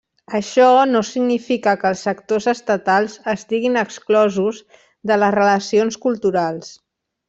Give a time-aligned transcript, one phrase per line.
[0.37, 4.65] Això no significa que els actors estatals estiguin exclosos
[5.13, 6.79] de les relacions culturals.